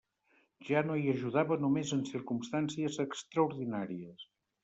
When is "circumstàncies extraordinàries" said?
2.13-4.27